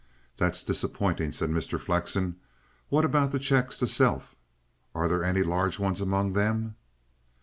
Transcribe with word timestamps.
"That's 0.37 0.63
disappointing," 0.63 1.31
said 1.31 1.51
Mr. 1.51 1.79
Flexen. 1.79 2.37
"What 2.89 3.05
about 3.05 3.29
the 3.29 3.37
cheques 3.37 3.77
to 3.77 3.85
'Self'? 3.85 4.35
Are 4.95 5.07
there 5.07 5.23
any 5.23 5.43
large 5.43 5.77
ones 5.77 6.01
among 6.01 6.33
them?" 6.33 6.75